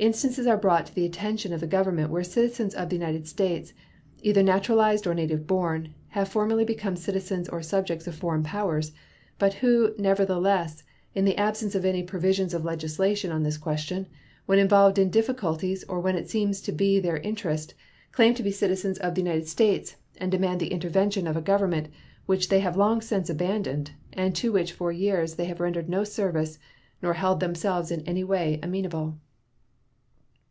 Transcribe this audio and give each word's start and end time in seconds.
Instances 0.00 0.46
are 0.46 0.56
brought 0.56 0.86
to 0.86 0.94
the 0.94 1.04
attention 1.04 1.52
of 1.52 1.58
the 1.58 1.66
Government 1.66 2.08
where 2.12 2.22
citizens 2.22 2.72
of 2.72 2.88
the 2.88 2.94
United 2.94 3.26
States, 3.26 3.72
either 4.22 4.44
naturalized 4.44 5.08
or 5.08 5.12
native 5.12 5.48
born, 5.48 5.92
have 6.10 6.28
formally 6.28 6.64
become 6.64 6.94
citizens 6.94 7.48
or 7.48 7.62
subjects 7.62 8.06
of 8.06 8.14
foreign 8.14 8.44
powers, 8.44 8.92
but 9.40 9.54
who, 9.54 9.94
nevertheless, 9.98 10.84
in 11.16 11.24
the 11.24 11.36
absence 11.36 11.74
of 11.74 11.84
any 11.84 12.04
provisions 12.04 12.54
of 12.54 12.64
legislation 12.64 13.32
on 13.32 13.42
this 13.42 13.56
question, 13.58 14.06
when 14.46 14.60
involved 14.60 15.00
in 15.00 15.10
difficulties 15.10 15.82
or 15.88 15.98
when 15.98 16.14
it 16.14 16.30
seems 16.30 16.60
to 16.60 16.70
be 16.70 17.00
their 17.00 17.16
interest, 17.16 17.74
claim 18.12 18.34
to 18.34 18.42
be 18.44 18.52
citizens 18.52 18.98
of 18.98 19.16
the 19.16 19.20
United 19.20 19.48
States 19.48 19.96
and 20.18 20.30
demand 20.30 20.60
the 20.60 20.70
intervention 20.70 21.26
of 21.26 21.36
a 21.36 21.40
Government 21.42 21.88
which 22.24 22.50
they 22.50 22.60
have 22.60 22.76
long 22.76 23.00
since 23.00 23.28
abandoned 23.28 23.90
and 24.12 24.36
to 24.36 24.52
which 24.52 24.72
for 24.72 24.92
years 24.92 25.34
they 25.34 25.46
have 25.46 25.58
rendered 25.58 25.88
no 25.88 26.04
service 26.04 26.60
nor 27.02 27.14
held 27.14 27.40
themselves 27.40 27.90
in 27.90 28.02
any 28.02 28.22
way 28.22 28.60
amenable. 28.62 29.18